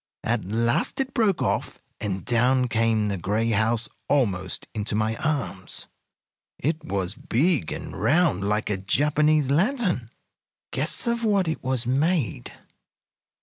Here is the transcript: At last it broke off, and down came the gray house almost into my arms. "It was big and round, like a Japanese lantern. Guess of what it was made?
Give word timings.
At 0.23 0.45
last 0.45 0.99
it 0.99 1.13
broke 1.13 1.43
off, 1.43 1.79
and 1.99 2.25
down 2.25 2.67
came 2.69 3.05
the 3.05 3.19
gray 3.19 3.51
house 3.51 3.87
almost 4.09 4.67
into 4.73 4.95
my 4.95 5.15
arms. 5.17 5.85
"It 6.57 6.83
was 6.83 7.13
big 7.13 7.71
and 7.71 7.95
round, 7.95 8.43
like 8.49 8.71
a 8.71 8.77
Japanese 8.77 9.51
lantern. 9.51 10.09
Guess 10.71 11.05
of 11.05 11.23
what 11.23 11.47
it 11.47 11.63
was 11.63 11.85
made? 11.85 12.51